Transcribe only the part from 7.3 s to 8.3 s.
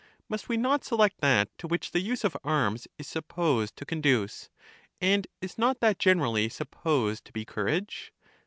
be courage?